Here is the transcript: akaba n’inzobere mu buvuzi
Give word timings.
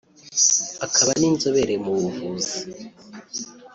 akaba 0.85 1.11
n’inzobere 1.19 1.75
mu 1.83 1.91
buvuzi 2.01 2.57